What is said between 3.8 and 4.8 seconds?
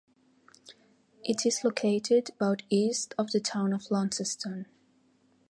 Launceston.